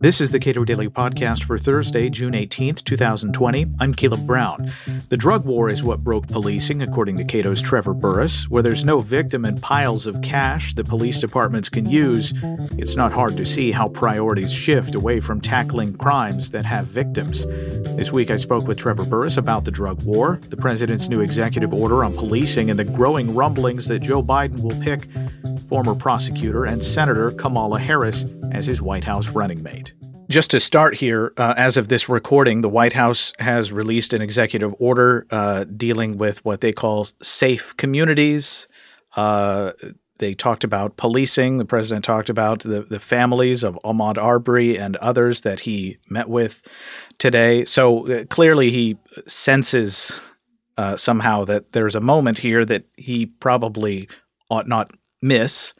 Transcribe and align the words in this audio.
This 0.00 0.20
is 0.20 0.30
the 0.30 0.38
Cato 0.38 0.64
Daily 0.64 0.88
Podcast 0.88 1.44
for 1.44 1.58
Thursday, 1.58 2.08
June 2.08 2.32
18th, 2.32 2.84
2020. 2.84 3.66
I'm 3.78 3.94
Caleb 3.94 4.26
Brown. 4.26 4.72
The 5.10 5.16
drug 5.16 5.44
war 5.44 5.68
is 5.68 5.82
what 5.82 6.02
broke 6.02 6.26
policing, 6.28 6.82
according 6.82 7.16
to 7.18 7.24
Cato's 7.24 7.60
Trevor 7.60 7.92
Burrus. 7.92 8.48
Where 8.48 8.62
there's 8.62 8.84
no 8.84 9.00
victim 9.00 9.44
and 9.44 9.60
piles 9.60 10.06
of 10.06 10.22
cash 10.22 10.74
the 10.74 10.84
police 10.84 11.18
departments 11.18 11.68
can 11.68 11.88
use, 11.88 12.32
it's 12.78 12.96
not 12.96 13.12
hard 13.12 13.36
to 13.36 13.44
see 13.44 13.70
how 13.70 13.88
priorities 13.88 14.52
shift 14.52 14.94
away 14.94 15.20
from 15.20 15.40
tackling 15.40 15.94
crimes 15.96 16.50
that 16.52 16.64
have 16.64 16.86
victims. 16.86 17.44
This 17.96 18.12
week, 18.12 18.30
I 18.30 18.36
spoke 18.36 18.66
with 18.66 18.78
Trevor 18.78 19.04
Burrus 19.04 19.36
about 19.36 19.64
the 19.64 19.70
drug 19.70 20.02
war, 20.04 20.40
the 20.48 20.56
president's 20.56 21.08
new 21.08 21.20
executive 21.20 21.74
order 21.74 22.04
on 22.04 22.14
policing, 22.14 22.70
and 22.70 22.78
the 22.78 22.84
growing 22.84 23.34
rumblings 23.34 23.88
that 23.88 24.00
Joe 24.00 24.22
Biden 24.22 24.60
will 24.60 24.80
pick 24.82 25.06
former 25.68 25.94
prosecutor 25.94 26.64
and 26.64 26.82
Senator 26.82 27.30
Kamala 27.32 27.78
Harris 27.78 28.24
as 28.52 28.66
his 28.66 28.80
White 28.80 29.04
House 29.04 29.28
running 29.28 29.62
mate. 29.62 29.75
Just 30.28 30.50
to 30.50 30.60
start 30.60 30.96
here, 30.96 31.32
uh, 31.36 31.54
as 31.56 31.76
of 31.76 31.88
this 31.88 32.08
recording, 32.08 32.60
the 32.60 32.68
White 32.68 32.94
House 32.94 33.32
has 33.38 33.70
released 33.70 34.12
an 34.12 34.22
executive 34.22 34.74
order 34.80 35.24
uh, 35.30 35.64
dealing 35.64 36.18
with 36.18 36.44
what 36.44 36.60
they 36.60 36.72
call 36.72 37.06
safe 37.22 37.76
communities. 37.76 38.66
Uh, 39.14 39.72
they 40.18 40.34
talked 40.34 40.64
about 40.64 40.96
policing. 40.96 41.58
The 41.58 41.64
president 41.64 42.04
talked 42.04 42.28
about 42.28 42.60
the, 42.60 42.82
the 42.82 42.98
families 42.98 43.62
of 43.62 43.78
Ahmaud 43.84 44.18
Arbery 44.18 44.76
and 44.76 44.96
others 44.96 45.42
that 45.42 45.60
he 45.60 45.98
met 46.08 46.28
with 46.28 46.60
today. 47.18 47.64
So 47.64 48.08
uh, 48.08 48.24
clearly, 48.24 48.70
he 48.70 48.96
senses 49.26 50.18
uh, 50.76 50.96
somehow 50.96 51.44
that 51.44 51.70
there's 51.72 51.94
a 51.94 52.00
moment 52.00 52.38
here 52.38 52.64
that 52.64 52.84
he 52.96 53.26
probably 53.26 54.08
ought 54.50 54.66
not 54.66 54.90
miss 55.22 55.72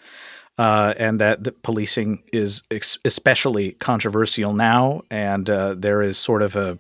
uh, 0.58 0.94
and 0.96 1.20
that 1.20 1.44
the 1.44 1.52
policing 1.52 2.22
is 2.32 2.62
ex- 2.70 2.98
especially 3.04 3.72
controversial 3.72 4.52
now, 4.52 5.02
and 5.10 5.50
uh, 5.50 5.74
there 5.74 6.02
is 6.02 6.18
sort 6.18 6.42
of 6.42 6.56
a 6.56 6.78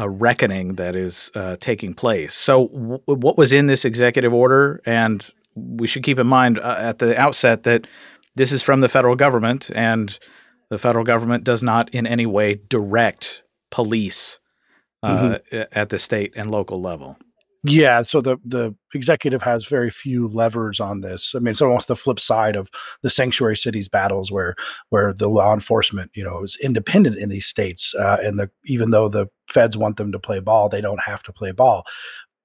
a 0.00 0.08
reckoning 0.08 0.76
that 0.76 0.94
is 0.94 1.32
uh, 1.34 1.56
taking 1.58 1.92
place. 1.92 2.32
So, 2.32 2.68
w- 2.68 3.00
what 3.06 3.36
was 3.36 3.52
in 3.52 3.66
this 3.66 3.84
executive 3.84 4.32
order? 4.32 4.80
And 4.86 5.28
we 5.56 5.88
should 5.88 6.04
keep 6.04 6.20
in 6.20 6.26
mind 6.28 6.60
uh, 6.60 6.76
at 6.78 7.00
the 7.00 7.18
outset 7.18 7.64
that 7.64 7.86
this 8.36 8.52
is 8.52 8.62
from 8.62 8.80
the 8.80 8.88
federal 8.88 9.16
government, 9.16 9.70
and 9.74 10.16
the 10.70 10.78
federal 10.78 11.04
government 11.04 11.42
does 11.42 11.62
not 11.62 11.92
in 11.92 12.06
any 12.06 12.26
way 12.26 12.60
direct 12.68 13.42
police 13.70 14.38
uh, 15.02 15.38
mm-hmm. 15.40 15.62
at 15.72 15.88
the 15.88 15.98
state 15.98 16.32
and 16.36 16.50
local 16.50 16.80
level. 16.80 17.16
Yeah, 17.64 18.02
so 18.02 18.20
the 18.20 18.36
the 18.44 18.72
executive 18.94 19.42
has 19.42 19.66
very 19.66 19.90
few 19.90 20.28
levers 20.28 20.78
on 20.78 21.00
this. 21.00 21.32
I 21.34 21.40
mean, 21.40 21.48
it's 21.48 21.60
almost 21.60 21.88
the 21.88 21.96
flip 21.96 22.20
side 22.20 22.54
of 22.54 22.70
the 23.02 23.10
sanctuary 23.10 23.56
cities 23.56 23.88
battles, 23.88 24.30
where 24.30 24.54
where 24.90 25.12
the 25.12 25.28
law 25.28 25.52
enforcement, 25.52 26.12
you 26.14 26.22
know, 26.22 26.44
is 26.44 26.56
independent 26.62 27.16
in 27.18 27.30
these 27.30 27.46
states, 27.46 27.94
uh, 27.96 28.18
and 28.22 28.38
the 28.38 28.48
even 28.66 28.90
though 28.92 29.08
the 29.08 29.26
feds 29.48 29.76
want 29.76 29.96
them 29.96 30.12
to 30.12 30.20
play 30.20 30.38
ball, 30.38 30.68
they 30.68 30.80
don't 30.80 31.00
have 31.02 31.22
to 31.24 31.32
play 31.32 31.50
ball. 31.50 31.84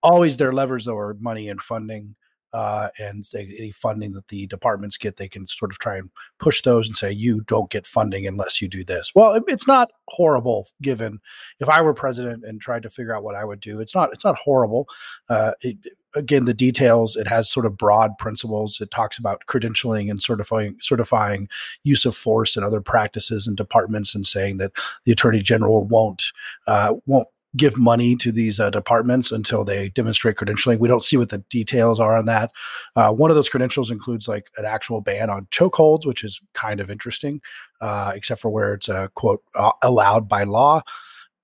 Always 0.03 0.37
their 0.37 0.53
levers 0.53 0.85
though 0.85 0.97
are 0.97 1.15
money 1.19 1.49
and 1.49 1.61
funding 1.61 2.15
uh, 2.53 2.89
and 2.99 3.25
any 3.35 3.71
funding 3.71 4.11
that 4.13 4.27
the 4.27 4.45
departments 4.47 4.97
get, 4.97 5.17
they 5.17 5.27
can 5.27 5.47
sort 5.47 5.71
of 5.71 5.79
try 5.79 5.97
and 5.97 6.09
push 6.39 6.61
those 6.61 6.87
and 6.87 6.95
say, 6.95 7.11
you 7.11 7.41
don't 7.41 7.71
get 7.71 7.87
funding 7.87 8.27
unless 8.27 8.61
you 8.61 8.67
do 8.67 8.83
this. 8.83 9.11
Well, 9.15 9.33
it, 9.33 9.43
it's 9.47 9.67
not 9.67 9.91
horrible 10.09 10.67
given 10.81 11.19
if 11.59 11.69
I 11.69 11.81
were 11.81 11.93
president 11.93 12.43
and 12.45 12.61
tried 12.61 12.83
to 12.83 12.89
figure 12.89 13.15
out 13.15 13.23
what 13.23 13.35
I 13.35 13.43
would 13.43 13.59
do, 13.59 13.79
it's 13.79 13.95
not, 13.95 14.13
it's 14.13 14.23
not 14.23 14.37
horrible. 14.37 14.87
Uh, 15.29 15.53
it, 15.61 15.77
again, 16.15 16.45
the 16.45 16.53
details, 16.53 17.15
it 17.15 17.27
has 17.27 17.49
sort 17.49 17.65
of 17.65 17.75
broad 17.75 18.17
principles. 18.19 18.79
It 18.79 18.91
talks 18.91 19.17
about 19.17 19.43
credentialing 19.47 20.11
and 20.11 20.21
certifying, 20.21 20.77
certifying 20.79 21.49
use 21.83 22.05
of 22.05 22.15
force 22.15 22.55
and 22.55 22.63
other 22.63 22.81
practices 22.81 23.47
and 23.47 23.57
departments 23.57 24.13
and 24.13 24.27
saying 24.27 24.57
that 24.57 24.73
the 25.05 25.11
attorney 25.11 25.41
general 25.41 25.85
won't, 25.85 26.31
uh, 26.67 26.93
won't 27.07 27.27
give 27.55 27.77
money 27.77 28.15
to 28.15 28.31
these 28.31 28.59
uh, 28.59 28.69
departments 28.69 29.31
until 29.31 29.63
they 29.63 29.89
demonstrate 29.89 30.37
credentialing. 30.37 30.79
We 30.79 30.87
don't 30.87 31.03
see 31.03 31.17
what 31.17 31.29
the 31.29 31.37
details 31.49 31.99
are 31.99 32.17
on 32.17 32.25
that. 32.25 32.51
Uh, 32.95 33.11
one 33.11 33.29
of 33.29 33.35
those 33.35 33.49
credentials 33.49 33.91
includes 33.91 34.27
like 34.27 34.49
an 34.57 34.65
actual 34.65 35.01
ban 35.01 35.29
on 35.29 35.45
chokeholds, 35.45 36.05
which 36.05 36.23
is 36.23 36.41
kind 36.53 36.79
of 36.79 36.89
interesting, 36.89 37.41
uh, 37.81 38.11
except 38.15 38.41
for 38.41 38.49
where 38.49 38.73
it's 38.73 38.89
a 38.89 39.09
quote 39.13 39.43
uh, 39.55 39.71
allowed 39.81 40.27
by 40.27 40.43
law. 40.43 40.81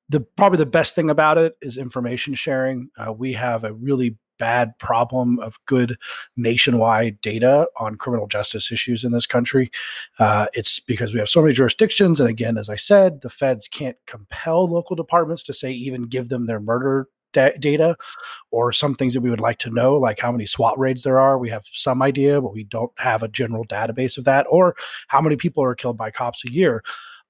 The 0.09 0.22
probably 0.22 0.58
the 0.58 0.66
best 0.66 0.96
thing 0.96 1.12
about 1.12 1.38
it 1.38 1.56
is 1.62 1.78
information 1.78 2.34
sharing. 2.34 2.90
Uh, 2.98 3.14
we 3.14 3.34
have 3.34 3.64
a 3.64 3.74
really 3.74 4.18
bad 4.39 4.75
problem 4.79 5.38
of 5.39 5.59
good 5.66 5.97
nationwide 6.35 7.22
data 7.22 7.67
on 7.77 7.95
criminal 7.95 8.25
justice 8.25 8.72
issues 8.72 9.03
in 9.03 9.11
this 9.11 9.27
country. 9.27 9.69
Uh, 10.17 10.47
it's 10.53 10.79
because 10.79 11.13
we 11.13 11.19
have 11.19 11.29
so 11.29 11.41
many 11.41 11.53
jurisdictions. 11.53 12.19
And 12.19 12.27
again, 12.27 12.57
as 12.57 12.69
I 12.69 12.75
said, 12.75 13.22
the 13.22 13.29
feds 13.29 13.67
can't 13.67 13.97
compel 14.07 14.67
local 14.67 14.95
departments 14.95 15.44
to 15.44 15.53
say, 15.53 15.72
even 15.72 16.03
give 16.03 16.29
them 16.29 16.47
their 16.47 16.59
murder 16.59 17.07
da- 17.33 17.57
data 17.59 17.95
or 18.51 18.72
some 18.72 18.95
things 18.95 19.13
that 19.13 19.22
we 19.22 19.29
would 19.29 19.39
like 19.39 19.59
to 19.59 19.69
know, 19.69 19.95
like 19.95 20.19
how 20.19 20.31
many 20.31 20.45
SWAT 20.45 20.77
raids 20.79 21.03
there 21.03 21.19
are. 21.19 21.38
We 21.38 21.50
have 21.50 21.66
some 21.71 22.01
idea, 22.01 22.41
but 22.41 22.53
we 22.53 22.63
don't 22.63 22.91
have 22.97 23.23
a 23.23 23.27
general 23.27 23.66
database 23.66 24.17
of 24.17 24.25
that, 24.25 24.45
or 24.50 24.75
how 25.07 25.21
many 25.21 25.35
people 25.35 25.63
are 25.63 25.75
killed 25.75 25.97
by 25.97 26.11
cops 26.11 26.44
a 26.45 26.51
year 26.51 26.83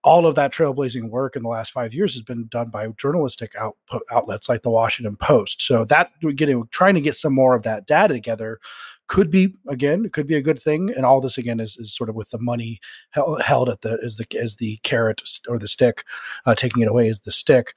all 0.04 0.26
of 0.26 0.36
that 0.36 0.54
trailblazing 0.54 1.10
work 1.10 1.36
in 1.36 1.44
the 1.44 1.50
last 1.50 1.72
five 1.72 1.94
years 1.94 2.14
has 2.14 2.24
been 2.24 2.48
done 2.48 2.70
by 2.70 2.88
journalistic 2.98 3.56
output 3.56 4.02
outlets 4.12 4.48
like 4.48 4.62
the 4.62 4.70
Washington 4.70 5.18
Post. 5.18 5.62
So 5.62 5.84
that 5.86 6.12
getting 6.36 6.68
trying 6.72 6.96
to 6.96 7.02
get 7.02 7.16
some 7.16 7.34
more 7.34 7.56
of 7.56 7.64
that 7.64 7.86
data 7.86 8.14
together 8.14 8.60
could 9.10 9.32
be 9.32 9.52
again 9.68 10.08
could 10.10 10.28
be 10.28 10.36
a 10.36 10.42
good 10.42 10.62
thing 10.62 10.94
and 10.96 11.04
all 11.04 11.20
this 11.20 11.38
again 11.38 11.60
is, 11.60 11.76
is 11.78 11.94
sort 11.94 12.10
of 12.10 12.16
with 12.16 12.30
the 12.30 12.38
money 12.38 12.80
held 13.42 13.68
at 13.68 13.82
the 13.82 14.00
as 14.06 14.18
the 14.18 14.26
as 14.40 14.58
the 14.58 14.78
carrot 14.84 15.22
or 15.48 15.58
the 15.58 15.68
stick 15.68 16.06
uh, 16.46 16.54
taking 16.54 16.84
it 16.84 16.88
away 16.88 17.08
is 17.08 17.22
the 17.22 17.32
stick. 17.32 17.74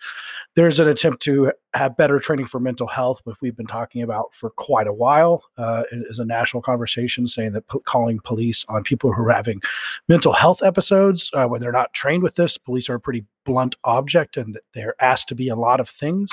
There's 0.55 0.79
an 0.79 0.89
attempt 0.89 1.23
to 1.23 1.53
have 1.73 1.97
better 1.97 2.19
training 2.19 2.47
for 2.47 2.61
mental 2.61 2.87
health 2.87 3.21
which 3.25 3.37
we've 3.41 3.57
been 3.57 3.67
talking 3.67 4.03
about 4.03 4.35
for 4.35 4.51
quite 4.51 4.87
a 4.87 4.93
while. 4.93 5.45
Uh, 5.57 5.85
is 5.91 6.19
a 6.19 6.25
national 6.25 6.63
conversation 6.63 7.27
saying 7.27 7.53
that 7.53 7.67
p- 7.67 7.81
calling 7.85 8.21
police 8.21 8.67
on 8.69 8.83
people 8.83 9.13
who 9.13 9.23
are 9.25 9.33
having 9.33 9.63
mental 10.09 10.35
health 10.35 10.63
episodes 10.63 11.31
uh, 11.33 11.47
when 11.47 11.63
they're 11.63 11.73
not 11.73 11.95
trained 11.95 12.23
with 12.23 12.35
this 12.35 12.59
police 12.59 12.91
are 12.91 12.99
pretty 12.99 13.25
blunt 13.45 13.77
object 13.85 14.37
and 14.37 14.59
they're 14.75 14.95
asked 15.01 15.29
to 15.29 15.35
be 15.35 15.49
a 15.49 15.57
lot 15.57 15.81
of 15.81 15.89
things. 15.89 16.31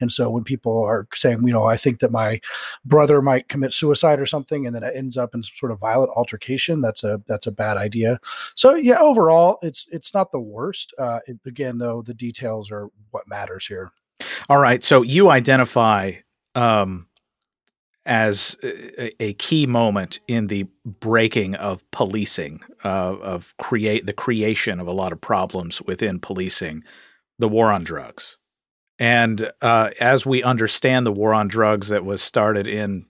And 0.00 0.12
so 0.12 0.30
when 0.30 0.44
people 0.44 0.82
are 0.84 1.06
saying, 1.14 1.46
you 1.46 1.52
know, 1.52 1.64
I 1.64 1.76
think 1.76 2.00
that 2.00 2.12
my 2.12 2.40
brother 2.84 3.20
might 3.20 3.48
commit 3.48 3.72
suicide 3.72 4.20
or 4.20 4.26
something, 4.26 4.66
and 4.66 4.74
then 4.74 4.82
it 4.82 4.94
ends 4.94 5.16
up 5.16 5.34
in 5.34 5.42
some 5.42 5.52
sort 5.54 5.72
of 5.72 5.80
violent 5.80 6.12
altercation, 6.14 6.80
that's 6.80 7.04
a 7.04 7.20
that's 7.26 7.46
a 7.46 7.52
bad 7.52 7.76
idea. 7.76 8.20
So 8.54 8.74
yeah, 8.74 8.98
overall, 8.98 9.58
it's 9.62 9.86
it's 9.90 10.14
not 10.14 10.32
the 10.32 10.40
worst. 10.40 10.94
Uh, 10.98 11.20
it, 11.26 11.38
again, 11.46 11.78
though, 11.78 12.02
the 12.02 12.14
details 12.14 12.70
are 12.70 12.88
what 13.10 13.28
matters 13.28 13.66
here. 13.66 13.90
All 14.48 14.58
right. 14.58 14.82
So 14.82 15.02
you 15.02 15.30
identify 15.30 16.12
um, 16.54 17.07
as 18.08 18.56
a, 18.62 19.22
a, 19.22 19.32
key 19.34 19.66
moment 19.66 20.18
in 20.26 20.46
the 20.46 20.66
breaking 20.86 21.54
of 21.56 21.88
policing, 21.90 22.60
uh, 22.82 23.14
of 23.18 23.54
create 23.58 24.06
the 24.06 24.14
creation 24.14 24.80
of 24.80 24.86
a 24.86 24.92
lot 24.92 25.12
of 25.12 25.20
problems 25.20 25.82
within 25.82 26.18
policing, 26.18 26.82
the 27.38 27.48
war 27.48 27.70
on 27.70 27.84
drugs. 27.84 28.38
And 28.98 29.52
uh, 29.60 29.90
as 30.00 30.24
we 30.24 30.42
understand 30.42 31.06
the 31.06 31.12
war 31.12 31.34
on 31.34 31.48
drugs 31.48 31.88
that 31.88 32.06
was 32.06 32.22
started 32.22 32.66
in 32.66 33.04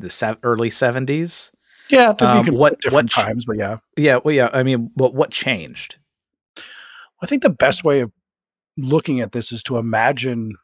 the 0.00 0.10
se- 0.10 0.38
early 0.42 0.70
seventies, 0.70 1.52
yeah, 1.88 2.12
um, 2.18 2.46
what 2.48 2.80
different 2.80 3.14
what 3.14 3.24
times, 3.24 3.44
but 3.44 3.56
yeah, 3.56 3.78
yeah, 3.96 4.18
well, 4.24 4.34
yeah. 4.34 4.50
I 4.52 4.64
mean, 4.64 4.90
what 4.94 5.14
what 5.14 5.30
changed? 5.30 5.98
I 7.22 7.26
think 7.26 7.42
the 7.42 7.48
best 7.48 7.84
way 7.84 8.00
of 8.00 8.10
looking 8.76 9.20
at 9.20 9.30
this 9.30 9.52
is 9.52 9.62
to 9.64 9.78
imagine 9.78 10.56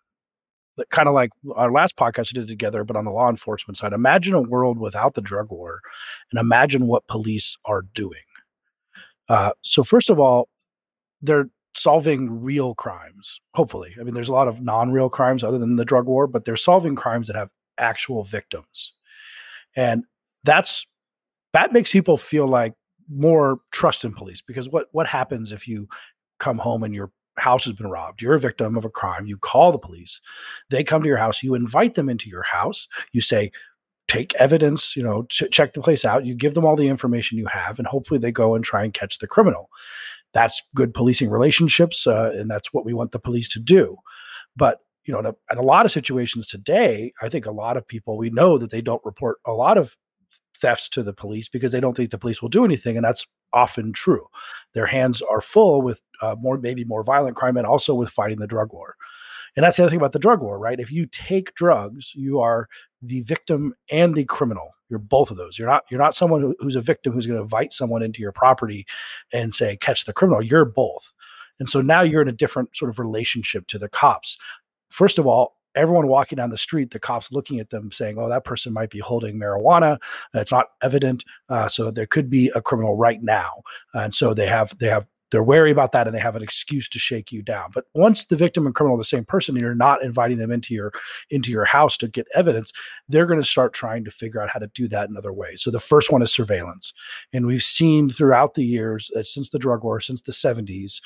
kind 0.91 1.09
of 1.09 1.15
like 1.15 1.31
our 1.55 1.71
last 1.71 1.97
podcast 1.97 2.34
we 2.34 2.41
did 2.41 2.49
together, 2.49 2.84
but 2.84 2.97
on 2.97 3.05
the 3.05 3.10
law 3.10 3.28
enforcement 3.28 3.77
side, 3.77 3.93
imagine 3.93 4.34
a 4.34 4.41
world 4.41 4.78
without 4.78 5.15
the 5.15 5.21
drug 5.21 5.50
war 5.50 5.81
and 6.31 6.41
imagine 6.41 6.87
what 6.87 7.06
police 7.06 7.56
are 7.65 7.83
doing. 7.94 8.22
Uh, 9.28 9.53
so, 9.62 9.82
first 9.82 10.11
of 10.11 10.19
all, 10.19 10.49
they're 11.21 11.49
solving 11.75 12.43
real 12.43 12.75
crimes, 12.75 13.41
hopefully. 13.55 13.94
I 14.00 14.02
mean, 14.02 14.14
there's 14.14 14.29
a 14.29 14.32
lot 14.32 14.49
of 14.49 14.61
non 14.61 14.91
real 14.91 15.08
crimes 15.08 15.44
other 15.44 15.58
than 15.58 15.76
the 15.76 15.85
drug 15.85 16.06
war, 16.06 16.26
but 16.26 16.44
they're 16.44 16.56
solving 16.56 16.96
crimes 16.96 17.26
that 17.29 17.37
have 17.37 17.50
actual 17.79 18.25
victims. 18.25 18.93
And 19.76 20.05
that's 20.44 20.87
that 21.52 21.73
makes 21.73 21.93
people 21.93 22.17
feel 22.17 22.46
like 22.46 22.75
more 23.08 23.58
trust 23.73 24.05
in 24.05 24.12
police 24.12 24.41
because 24.41 24.69
what 24.69 24.88
what 24.93 25.06
happens 25.06 25.52
if 25.52 25.69
you 25.69 25.88
come 26.38 26.58
home 26.58 26.82
and 26.82 26.94
your 26.94 27.11
house 27.38 27.64
has 27.64 27.75
been 27.75 27.88
robbed. 27.88 28.23
You're 28.23 28.34
a 28.34 28.40
victim 28.40 28.76
of 28.76 28.84
a 28.84 28.90
crime. 28.90 29.26
You 29.26 29.38
call 29.38 29.73
the 29.73 29.79
police. 29.79 30.20
They 30.70 30.84
come 30.84 31.02
to 31.02 31.08
your 31.08 31.17
house. 31.17 31.43
You 31.43 31.55
invite 31.55 31.94
them 31.94 32.08
into 32.08 32.29
your 32.29 32.43
house. 32.43 32.88
You 33.12 33.20
say, 33.20 33.52
take 34.08 34.34
evidence, 34.34 34.94
you 34.96 35.02
know, 35.02 35.25
ch- 35.25 35.50
check 35.50 35.73
the 35.73 35.81
place 35.81 36.05
out. 36.05 36.26
You 36.26 36.34
give 36.34 36.55
them 36.55 36.64
all 36.64 36.76
the 36.76 36.88
information 36.88 37.38
you 37.38 37.46
have, 37.46 37.79
and 37.79 37.88
hopefully 37.88 38.19
they 38.19 38.32
go 38.32 38.55
and 38.55 38.64
try 38.64 38.84
and 38.84 38.93
catch 38.93 39.19
the 39.19 39.26
criminal. 39.26 39.70
That's 40.34 40.62
good 40.75 40.94
policing 40.94 41.31
relationships, 41.31 42.06
uh, 42.06 42.32
and 42.34 42.50
that's 42.50 42.73
what 42.73 42.84
we 42.84 42.94
want 42.94 43.12
the 43.12 43.19
police 43.19 43.49
to 43.50 43.61
do. 43.61 43.96
But 44.56 44.79
you 45.05 45.12
know, 45.12 45.20
in 45.20 45.26
a, 45.26 45.34
in 45.50 45.58
a 45.58 45.62
lot 45.62 45.87
of 45.87 45.93
situations 45.93 46.46
today, 46.46 47.12
I 47.23 47.29
think 47.29 47.46
a 47.46 47.50
lot 47.50 47.76
of 47.76 47.87
people 47.87 48.17
we 48.17 48.31
know 48.31 48.58
that 48.58 48.70
they 48.70 48.81
don't 48.82 49.05
report 49.05 49.38
a 49.46 49.52
lot 49.52 49.79
of 49.79 49.96
thefts 50.61 50.88
to 50.90 51.02
the 51.02 51.12
police 51.12 51.49
because 51.49 51.73
they 51.73 51.81
don't 51.81 51.96
think 51.96 52.11
the 52.11 52.19
police 52.19 52.40
will 52.40 52.49
do 52.49 52.64
anything, 52.64 52.96
and 52.96 53.05
that's 53.05 53.26
often 53.52 53.93
true. 53.93 54.26
Their 54.72 54.87
hands 54.87 55.22
are 55.22 55.40
full 55.40 55.82
with 55.82 56.00
uh, 56.20 56.37
more, 56.40 56.58
maybe 56.58 56.84
more 56.84 57.02
violent 57.02 57.37
crime, 57.37 57.56
and 57.56 57.66
also 57.66 57.94
with 57.94 58.10
fighting 58.10 58.38
the 58.38 58.46
drug 58.46 58.72
war. 58.72 58.96
And 59.56 59.64
that's 59.64 59.76
the 59.76 59.82
other 59.82 59.90
thing 59.90 59.99
about 59.99 60.12
the 60.12 60.19
drug 60.19 60.40
war, 60.40 60.58
right? 60.58 60.81
If 60.81 60.90
you 60.90 61.06
take 61.06 61.54
drugs, 61.54 62.12
you 62.14 62.40
are 62.40 62.69
the 63.02 63.20
victim 63.22 63.75
and 63.90 64.14
the 64.14 64.25
criminal. 64.25 64.75
You're 64.88 64.99
both 64.99 65.31
of 65.31 65.37
those. 65.37 65.58
You're 65.58 65.69
not 65.69 65.84
you're 65.90 66.00
not 66.00 66.14
someone 66.14 66.40
who, 66.40 66.56
who's 66.60 66.76
a 66.76 66.81
victim 66.81 67.12
who's 67.12 67.26
going 67.26 67.38
to 67.38 67.43
invite 67.43 67.72
someone 67.72 68.02
into 68.02 68.20
your 68.20 68.32
property 68.32 68.87
and 69.32 69.55
say 69.55 69.76
catch 69.76 70.05
the 70.05 70.12
criminal. 70.12 70.43
You're 70.43 70.64
both. 70.64 71.12
And 71.58 71.69
so 71.69 71.81
now 71.81 72.00
you're 72.02 72.22
in 72.22 72.28
a 72.28 72.32
different 72.32 72.76
sort 72.76 72.90
of 72.90 72.98
relationship 72.98 73.66
to 73.69 73.78
the 73.78 73.88
cops. 73.88 74.37
First 74.88 75.19
of 75.19 75.26
all, 75.26 75.56
everyone 75.74 76.08
walking 76.08 76.36
down 76.36 76.50
the 76.50 76.58
street, 76.58 76.90
the 76.90 76.98
cops 76.98 77.32
looking 77.32 77.60
at 77.60 77.70
them 77.70 77.90
saying, 77.92 78.19
oh, 78.19 78.28
that 78.28 78.44
person 78.44 78.72
might 78.72 78.90
be 78.90 78.98
holding 78.98 79.38
marijuana. 79.38 80.00
It's 80.34 80.52
not 80.52 80.69
evident. 80.82 81.24
Uh, 81.48 81.69
so 81.69 81.90
there 81.90 82.06
could 82.06 82.30
be 82.30 82.50
a 82.54 82.62
criminal 82.62 82.96
right 82.96 83.22
now. 83.22 83.62
And 83.94 84.14
so 84.14 84.34
they 84.34 84.46
have, 84.46 84.76
they 84.78 84.88
have, 84.88 85.06
they're 85.32 85.42
wary 85.42 85.70
about 85.70 85.92
that 85.92 86.06
and 86.06 86.14
they 86.14 86.20
have 86.20 86.36
an 86.36 86.42
excuse 86.42 86.88
to 86.90 86.98
shake 86.98 87.32
you 87.32 87.42
down. 87.42 87.70
But 87.72 87.86
once 87.94 88.26
the 88.26 88.36
victim 88.36 88.66
and 88.66 88.74
criminal 88.74 88.96
are 88.96 89.00
the 89.00 89.04
same 89.04 89.24
person 89.24 89.54
and 89.54 89.62
you're 89.62 89.74
not 89.74 90.02
inviting 90.02 90.36
them 90.36 90.52
into 90.52 90.74
your 90.74 90.92
into 91.30 91.50
your 91.50 91.64
house 91.64 91.96
to 91.98 92.08
get 92.08 92.28
evidence, 92.34 92.70
they're 93.08 93.24
going 93.24 93.40
to 93.40 93.46
start 93.46 93.72
trying 93.72 94.04
to 94.04 94.10
figure 94.10 94.42
out 94.42 94.50
how 94.50 94.58
to 94.58 94.70
do 94.74 94.86
that 94.88 95.08
in 95.08 95.16
other 95.16 95.32
ways. 95.32 95.62
So 95.62 95.70
the 95.70 95.80
first 95.80 96.12
one 96.12 96.20
is 96.20 96.30
surveillance. 96.30 96.92
And 97.32 97.46
we've 97.46 97.62
seen 97.62 98.10
throughout 98.10 98.54
the 98.54 98.64
years 98.64 99.10
that 99.14 99.26
since 99.26 99.48
the 99.48 99.58
drug 99.58 99.82
war, 99.82 100.00
since 100.00 100.20
the 100.20 100.32
70s, 100.32 101.00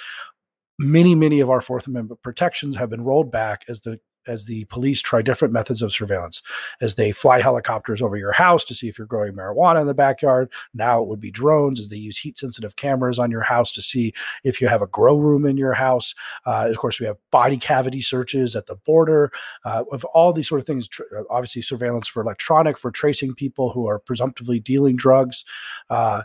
many 0.78 1.14
many 1.14 1.38
of 1.38 1.48
our 1.48 1.60
fourth 1.60 1.86
amendment 1.86 2.20
protections 2.22 2.76
have 2.76 2.90
been 2.90 3.04
rolled 3.04 3.30
back 3.30 3.64
as 3.68 3.82
the 3.82 4.00
as 4.26 4.44
the 4.44 4.64
police 4.66 5.00
try 5.00 5.22
different 5.22 5.52
methods 5.52 5.82
of 5.82 5.92
surveillance, 5.92 6.42
as 6.80 6.94
they 6.94 7.12
fly 7.12 7.40
helicopters 7.40 8.02
over 8.02 8.16
your 8.16 8.32
house 8.32 8.64
to 8.64 8.74
see 8.74 8.88
if 8.88 8.98
you're 8.98 9.06
growing 9.06 9.32
marijuana 9.32 9.80
in 9.80 9.86
the 9.86 9.94
backyard. 9.94 10.50
Now 10.74 11.02
it 11.02 11.08
would 11.08 11.20
be 11.20 11.30
drones, 11.30 11.80
as 11.80 11.88
they 11.88 11.96
use 11.96 12.18
heat 12.18 12.38
sensitive 12.38 12.76
cameras 12.76 13.18
on 13.18 13.30
your 13.30 13.42
house 13.42 13.72
to 13.72 13.82
see 13.82 14.12
if 14.44 14.60
you 14.60 14.68
have 14.68 14.82
a 14.82 14.86
grow 14.86 15.16
room 15.16 15.46
in 15.46 15.56
your 15.56 15.74
house. 15.74 16.14
Uh, 16.44 16.68
of 16.70 16.76
course, 16.78 17.00
we 17.00 17.06
have 17.06 17.16
body 17.30 17.56
cavity 17.56 18.00
searches 18.00 18.56
at 18.56 18.66
the 18.66 18.76
border, 18.76 19.30
uh, 19.64 19.84
of 19.92 20.04
all 20.06 20.32
these 20.32 20.48
sort 20.48 20.60
of 20.60 20.66
things. 20.66 20.88
Tr- 20.88 21.02
uh, 21.16 21.22
obviously, 21.30 21.62
surveillance 21.62 22.08
for 22.08 22.22
electronic, 22.22 22.78
for 22.78 22.90
tracing 22.90 23.34
people 23.34 23.70
who 23.70 23.86
are 23.86 23.98
presumptively 23.98 24.60
dealing 24.60 24.96
drugs. 24.96 25.44
Uh, 25.90 26.22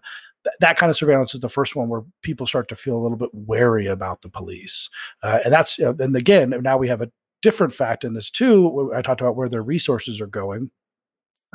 that 0.59 0.77
kind 0.77 0.89
of 0.89 0.97
surveillance 0.97 1.33
is 1.33 1.39
the 1.39 1.49
first 1.49 1.75
one 1.75 1.89
where 1.89 2.01
people 2.21 2.47
start 2.47 2.67
to 2.67 2.75
feel 2.75 2.97
a 2.97 3.03
little 3.03 3.17
bit 3.17 3.29
wary 3.33 3.85
about 3.85 4.21
the 4.21 4.29
police. 4.29 4.89
Uh, 5.21 5.39
and 5.43 5.53
that's, 5.53 5.79
uh, 5.79 5.93
and 5.99 6.15
again, 6.15 6.49
now 6.61 6.77
we 6.77 6.87
have 6.87 7.01
a 7.01 7.11
different 7.41 7.73
fact 7.73 8.03
in 8.03 8.13
this 8.13 8.29
too. 8.29 8.91
I 8.95 9.01
talked 9.01 9.21
about 9.21 9.35
where 9.35 9.49
their 9.49 9.63
resources 9.63 10.21
are 10.21 10.27
going 10.27 10.71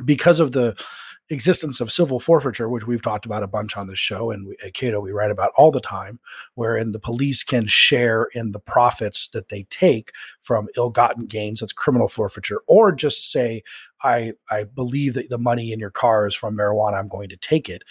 because 0.04 0.40
of 0.40 0.52
the 0.52 0.76
existence 1.28 1.80
of 1.80 1.90
civil 1.90 2.20
forfeiture, 2.20 2.68
which 2.68 2.86
we've 2.86 3.02
talked 3.02 3.26
about 3.26 3.42
a 3.42 3.48
bunch 3.48 3.76
on 3.76 3.86
this 3.88 3.98
show, 3.98 4.30
and 4.30 4.46
we, 4.46 4.56
at 4.64 4.74
Cato 4.74 5.00
we 5.00 5.10
write 5.10 5.30
about 5.30 5.52
all 5.56 5.70
the 5.70 5.80
time, 5.80 6.20
wherein 6.54 6.92
the 6.92 7.00
police 7.00 7.42
can 7.42 7.66
share 7.66 8.28
in 8.34 8.52
the 8.52 8.60
profits 8.60 9.28
that 9.28 9.48
they 9.48 9.64
take 9.64 10.12
from 10.46 10.68
ill-gotten 10.76 11.26
gains, 11.26 11.58
that's 11.58 11.72
criminal 11.72 12.06
forfeiture, 12.06 12.60
or 12.68 12.92
just 12.92 13.32
say, 13.32 13.64
I 14.02 14.32
I 14.50 14.64
believe 14.64 15.14
that 15.14 15.30
the 15.30 15.38
money 15.38 15.72
in 15.72 15.80
your 15.80 15.90
car 15.90 16.26
is 16.26 16.34
from 16.34 16.56
marijuana. 16.56 16.98
I'm 16.98 17.08
going 17.08 17.28
to 17.30 17.36
take 17.36 17.68
it. 17.68 17.82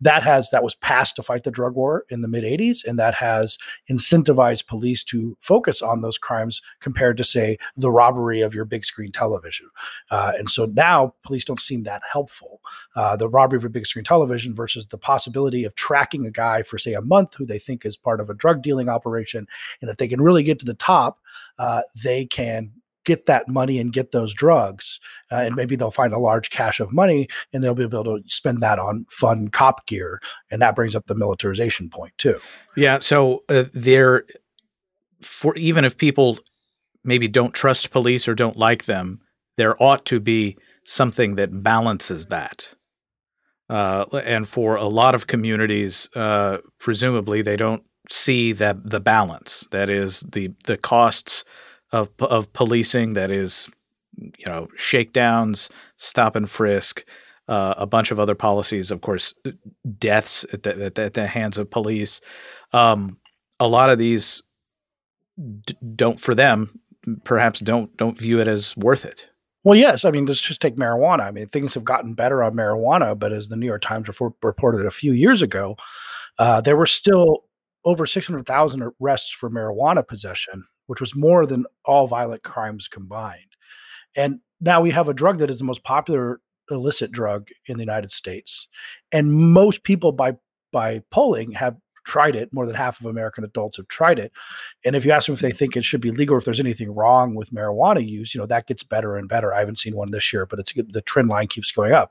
That 0.00 0.22
has 0.22 0.50
that 0.50 0.62
was 0.62 0.74
passed 0.74 1.16
to 1.16 1.22
fight 1.22 1.44
the 1.44 1.50
drug 1.50 1.74
war 1.74 2.04
in 2.10 2.20
the 2.20 2.28
mid 2.28 2.44
80s, 2.44 2.84
and 2.84 2.98
that 2.98 3.14
has 3.14 3.56
incentivized 3.90 4.66
police 4.66 5.02
to 5.04 5.36
focus 5.40 5.80
on 5.82 6.00
those 6.00 6.18
crimes 6.18 6.60
compared 6.80 7.16
to 7.16 7.24
say 7.24 7.58
the 7.76 7.90
robbery 7.90 8.42
of 8.42 8.54
your 8.54 8.64
big 8.64 8.84
screen 8.84 9.12
television. 9.12 9.68
Uh, 10.10 10.32
and 10.38 10.50
so 10.50 10.66
now 10.66 11.14
police 11.22 11.44
don't 11.44 11.60
seem 11.60 11.84
that 11.84 12.02
helpful. 12.10 12.60
Uh, 12.94 13.16
the 13.16 13.28
robbery 13.28 13.56
of 13.56 13.64
a 13.64 13.70
big 13.70 13.86
screen 13.86 14.04
television 14.04 14.54
versus 14.54 14.86
the 14.88 14.98
possibility 14.98 15.64
of 15.64 15.74
tracking 15.74 16.26
a 16.26 16.30
guy 16.30 16.62
for 16.62 16.78
say 16.78 16.92
a 16.92 17.00
month 17.00 17.34
who 17.34 17.46
they 17.46 17.58
think 17.58 17.86
is 17.86 17.96
part 17.96 18.20
of 18.20 18.28
a 18.28 18.34
drug 18.34 18.62
dealing 18.62 18.88
operation, 18.88 19.46
and 19.80 19.90
if 19.90 19.96
they 19.96 20.08
can 20.08 20.20
really 20.20 20.42
get 20.42 20.58
to 20.58 20.66
the 20.66 20.74
top, 20.74 21.18
uh, 21.58 21.80
they 22.02 22.26
can 22.26 22.72
get 23.06 23.26
that 23.26 23.48
money 23.48 23.78
and 23.78 23.92
get 23.92 24.10
those 24.10 24.34
drugs 24.34 25.00
uh, 25.30 25.36
and 25.36 25.54
maybe 25.54 25.76
they'll 25.76 25.92
find 25.92 26.12
a 26.12 26.18
large 26.18 26.50
cache 26.50 26.80
of 26.80 26.92
money 26.92 27.28
and 27.52 27.62
they'll 27.62 27.74
be 27.74 27.84
able 27.84 28.04
to 28.04 28.20
spend 28.26 28.60
that 28.60 28.78
on 28.78 29.06
fun 29.08 29.48
cop 29.48 29.86
gear 29.86 30.20
and 30.50 30.60
that 30.60 30.74
brings 30.74 30.94
up 30.94 31.06
the 31.06 31.14
militarization 31.14 31.88
point 31.88 32.12
too. 32.18 32.38
Yeah 32.76 32.98
so 32.98 33.44
uh, 33.48 33.64
there 33.72 34.24
for 35.22 35.56
even 35.56 35.84
if 35.84 35.96
people 35.96 36.38
maybe 37.04 37.28
don't 37.28 37.54
trust 37.54 37.92
police 37.92 38.26
or 38.26 38.34
don't 38.34 38.58
like 38.58 38.84
them 38.84 39.20
there 39.56 39.80
ought 39.80 40.04
to 40.06 40.20
be 40.20 40.56
something 40.84 41.36
that 41.36 41.62
balances 41.62 42.26
that. 42.26 42.68
Uh, 43.70 44.04
and 44.24 44.46
for 44.46 44.76
a 44.76 44.84
lot 44.84 45.14
of 45.14 45.28
communities 45.28 46.08
uh, 46.16 46.58
presumably 46.80 47.40
they 47.40 47.56
don't 47.56 47.84
see 48.10 48.52
that 48.52 48.88
the 48.88 49.00
balance 49.00 49.66
that 49.70 49.90
is 49.90 50.20
the 50.20 50.50
the 50.64 50.76
costs 50.76 51.44
of 51.96 52.10
of 52.20 52.52
policing 52.52 53.14
that 53.14 53.30
is, 53.30 53.68
you 54.16 54.46
know, 54.46 54.68
shakedowns, 54.76 55.70
stop 55.96 56.36
and 56.36 56.48
frisk, 56.48 57.04
uh, 57.48 57.74
a 57.76 57.86
bunch 57.86 58.10
of 58.10 58.20
other 58.20 58.34
policies. 58.34 58.90
Of 58.90 59.00
course, 59.00 59.34
deaths 59.98 60.44
at 60.52 60.62
the, 60.62 60.92
at 60.96 61.14
the, 61.14 61.26
hands 61.26 61.58
of 61.58 61.70
police. 61.70 62.20
Um, 62.72 63.18
a 63.60 63.68
lot 63.68 63.90
of 63.90 63.98
these 63.98 64.42
d- 65.64 65.76
don't, 65.94 66.20
for 66.20 66.34
them, 66.34 66.78
perhaps 67.24 67.60
don't 67.60 67.96
don't 67.96 68.18
view 68.18 68.40
it 68.40 68.48
as 68.48 68.76
worth 68.76 69.04
it. 69.04 69.30
Well, 69.64 69.76
yes. 69.76 70.04
I 70.04 70.12
mean, 70.12 70.26
let's 70.26 70.40
just 70.40 70.60
take 70.60 70.76
marijuana. 70.76 71.22
I 71.22 71.30
mean, 71.32 71.48
things 71.48 71.74
have 71.74 71.84
gotten 71.84 72.14
better 72.14 72.42
on 72.42 72.54
marijuana, 72.54 73.18
but 73.18 73.32
as 73.32 73.48
the 73.48 73.56
New 73.56 73.66
York 73.66 73.82
Times 73.82 74.08
reported 74.42 74.86
a 74.86 74.92
few 74.92 75.12
years 75.12 75.42
ago, 75.42 75.76
uh, 76.38 76.60
there 76.60 76.76
were 76.76 76.86
still 76.86 77.44
over 77.84 78.06
600,000 78.06 78.92
arrests 79.00 79.30
for 79.30 79.50
marijuana 79.50 80.06
possession 80.06 80.64
which 80.86 81.00
was 81.00 81.14
more 81.14 81.46
than 81.46 81.66
all 81.84 82.06
violent 82.06 82.42
crimes 82.42 82.88
combined. 82.88 83.56
And 84.16 84.40
now 84.60 84.80
we 84.80 84.90
have 84.90 85.08
a 85.08 85.14
drug 85.14 85.38
that 85.38 85.50
is 85.50 85.58
the 85.58 85.64
most 85.64 85.84
popular 85.84 86.40
illicit 86.70 87.12
drug 87.12 87.48
in 87.66 87.76
the 87.76 87.82
United 87.82 88.10
States. 88.10 88.68
And 89.12 89.32
most 89.32 89.82
people 89.82 90.12
by 90.12 90.36
by 90.72 91.02
polling 91.10 91.52
have 91.52 91.76
tried 92.04 92.36
it. 92.36 92.52
More 92.52 92.66
than 92.66 92.74
half 92.74 93.00
of 93.00 93.06
American 93.06 93.44
adults 93.44 93.76
have 93.76 93.88
tried 93.88 94.18
it. 94.18 94.32
And 94.84 94.94
if 94.94 95.04
you 95.04 95.10
ask 95.10 95.26
them 95.26 95.34
if 95.34 95.40
they 95.40 95.52
think 95.52 95.76
it 95.76 95.84
should 95.84 96.00
be 96.00 96.12
legal, 96.12 96.38
if 96.38 96.44
there's 96.44 96.60
anything 96.60 96.94
wrong 96.94 97.34
with 97.34 97.50
marijuana 97.50 98.06
use, 98.06 98.34
you 98.34 98.40
know, 98.40 98.46
that 98.46 98.66
gets 98.66 98.82
better 98.82 99.16
and 99.16 99.28
better. 99.28 99.52
I 99.52 99.58
haven't 99.58 99.78
seen 99.78 99.96
one 99.96 100.12
this 100.12 100.32
year, 100.32 100.46
but 100.46 100.58
it's 100.58 100.72
the 100.72 101.02
trend 101.02 101.28
line 101.28 101.48
keeps 101.48 101.70
going 101.70 101.92
up. 101.92 102.10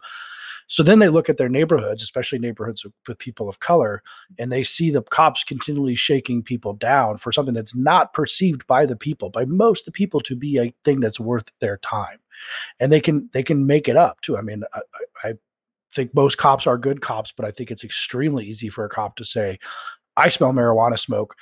So 0.67 0.83
then 0.83 0.99
they 0.99 1.09
look 1.09 1.29
at 1.29 1.37
their 1.37 1.49
neighborhoods, 1.49 2.01
especially 2.01 2.39
neighborhoods 2.39 2.85
with, 3.07 3.17
people 3.19 3.47
of 3.47 3.59
color, 3.59 4.01
and 4.39 4.51
they 4.51 4.63
see 4.63 4.89
the 4.89 5.01
cops 5.01 5.43
continually 5.43 5.95
shaking 5.95 6.43
people 6.43 6.73
down 6.73 7.17
for 7.17 7.31
something 7.31 7.53
that's 7.53 7.75
not 7.75 8.13
perceived 8.13 8.65
by 8.67 8.85
the 8.85 8.95
people, 8.95 9.29
by 9.29 9.45
most 9.45 9.81
of 9.81 9.85
the 9.85 9.91
people, 9.97 10.19
to 10.21 10.35
be 10.35 10.57
a 10.57 10.73
thing 10.83 10.99
that's 10.99 11.19
worth 11.19 11.51
their 11.59 11.77
time. 11.77 12.19
And 12.79 12.91
they 12.91 12.99
can 12.99 13.29
they 13.31 13.43
can 13.43 13.65
make 13.65 13.87
it 13.87 13.95
up 13.95 14.21
too. 14.21 14.37
I 14.37 14.41
mean, 14.41 14.63
I, 14.73 14.81
I 15.23 15.33
think 15.93 16.13
most 16.13 16.37
cops 16.37 16.67
are 16.67 16.77
good 16.77 17.01
cops, 17.01 17.31
but 17.31 17.45
I 17.45 17.51
think 17.51 17.71
it's 17.71 17.83
extremely 17.83 18.45
easy 18.45 18.69
for 18.69 18.85
a 18.85 18.89
cop 18.89 19.15
to 19.17 19.25
say, 19.25 19.59
I 20.17 20.29
smell 20.29 20.51
marijuana 20.51 20.99
smoke. 20.99 21.35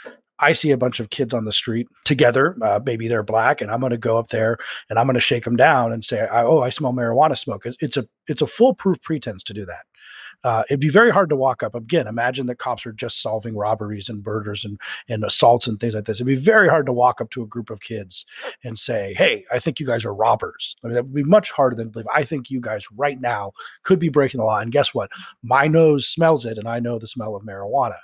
I 0.43 0.51
see 0.53 0.71
a 0.71 0.77
bunch 0.77 0.99
of 0.99 1.09
kids 1.09 1.33
on 1.33 1.45
the 1.45 1.53
street 1.53 1.87
together. 2.03 2.57
Uh, 2.61 2.79
maybe 2.85 3.07
they're 3.07 3.23
black, 3.23 3.61
and 3.61 3.71
I'm 3.71 3.79
going 3.79 3.91
to 3.91 3.97
go 3.97 4.17
up 4.19 4.29
there 4.29 4.57
and 4.89 4.99
I'm 4.99 5.07
going 5.07 5.15
to 5.15 5.21
shake 5.21 5.45
them 5.45 5.55
down 5.55 5.93
and 5.93 6.03
say, 6.03 6.27
"Oh, 6.31 6.59
I 6.61 6.69
smell 6.69 6.93
marijuana 6.93 7.37
smoke." 7.37 7.65
It's, 7.65 7.77
it's 7.79 7.97
a 7.97 8.07
it's 8.27 8.41
a 8.41 8.47
foolproof 8.47 9.01
pretense 9.01 9.43
to 9.43 9.53
do 9.53 9.65
that. 9.65 9.85
Uh, 10.43 10.63
it'd 10.69 10.79
be 10.79 10.89
very 10.89 11.11
hard 11.11 11.29
to 11.29 11.35
walk 11.35 11.63
up. 11.63 11.75
Again, 11.75 12.07
imagine 12.07 12.47
that 12.47 12.57
cops 12.57 12.85
are 12.85 12.91
just 12.91 13.21
solving 13.21 13.55
robberies 13.55 14.09
and 14.09 14.25
murders 14.25 14.65
and, 14.65 14.79
and 15.07 15.23
assaults 15.23 15.67
and 15.67 15.79
things 15.79 15.95
like 15.95 16.05
this. 16.05 16.17
It'd 16.17 16.27
be 16.27 16.35
very 16.35 16.67
hard 16.67 16.85
to 16.87 16.93
walk 16.93 17.21
up 17.21 17.29
to 17.31 17.43
a 17.43 17.47
group 17.47 17.69
of 17.69 17.81
kids 17.81 18.25
and 18.63 18.77
say, 18.77 19.13
Hey, 19.17 19.45
I 19.51 19.59
think 19.59 19.79
you 19.79 19.85
guys 19.85 20.05
are 20.05 20.13
robbers. 20.13 20.75
I 20.83 20.87
mean, 20.87 20.95
that 20.95 21.03
would 21.03 21.13
be 21.13 21.23
much 21.23 21.51
harder 21.51 21.75
than 21.75 21.89
believe. 21.89 22.07
I 22.13 22.23
think 22.23 22.49
you 22.49 22.59
guys 22.59 22.85
right 22.95 23.19
now 23.19 23.53
could 23.83 23.99
be 23.99 24.09
breaking 24.09 24.39
the 24.39 24.45
law. 24.45 24.59
And 24.59 24.71
guess 24.71 24.93
what? 24.93 25.09
My 25.41 25.67
nose 25.67 26.07
smells 26.07 26.45
it, 26.45 26.57
and 26.57 26.67
I 26.67 26.79
know 26.79 26.99
the 26.99 27.07
smell 27.07 27.35
of 27.35 27.43
marijuana. 27.43 27.97